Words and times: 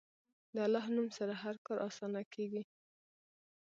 د 0.53 0.55
الله 0.65 0.85
نوم 0.95 1.07
سره 1.17 1.33
هر 1.43 1.55
کار 1.65 1.77
اسانه 1.87 2.21
کېږي. 2.33 2.63